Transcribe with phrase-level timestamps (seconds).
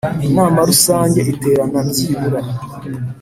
[0.27, 2.39] Inama rusange iterana byibura